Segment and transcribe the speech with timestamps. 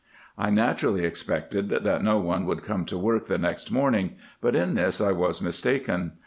[0.35, 4.73] I naturally expected, that no one would come to work the next morning; but in
[4.73, 6.13] this I was mistaken.